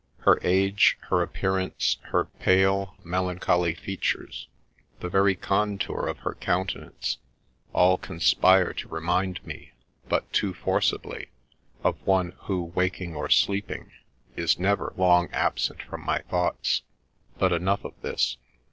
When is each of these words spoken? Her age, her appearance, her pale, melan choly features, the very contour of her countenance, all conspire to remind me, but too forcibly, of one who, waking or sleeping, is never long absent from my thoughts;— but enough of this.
Her 0.21 0.39
age, 0.41 0.97
her 1.11 1.21
appearance, 1.21 1.97
her 2.05 2.25
pale, 2.25 2.95
melan 3.05 3.37
choly 3.37 3.77
features, 3.77 4.47
the 4.99 5.09
very 5.09 5.35
contour 5.35 6.07
of 6.07 6.17
her 6.25 6.33
countenance, 6.33 7.19
all 7.71 7.99
conspire 7.99 8.73
to 8.73 8.87
remind 8.87 9.45
me, 9.45 9.73
but 10.09 10.33
too 10.33 10.55
forcibly, 10.55 11.29
of 11.83 12.01
one 12.03 12.33
who, 12.45 12.63
waking 12.63 13.13
or 13.15 13.29
sleeping, 13.29 13.91
is 14.35 14.57
never 14.57 14.91
long 14.97 15.29
absent 15.33 15.83
from 15.83 16.03
my 16.03 16.21
thoughts;— 16.21 16.81
but 17.37 17.53
enough 17.53 17.83
of 17.85 17.93
this. 18.01 18.37